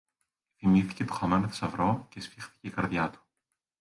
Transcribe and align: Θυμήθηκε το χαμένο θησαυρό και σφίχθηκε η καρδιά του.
Θυμήθηκε 0.57 1.05
το 1.05 1.13
χαμένο 1.13 1.47
θησαυρό 1.47 2.05
και 2.09 2.21
σφίχθηκε 2.21 2.67
η 2.67 2.69
καρδιά 2.69 3.09
του. 3.09 3.21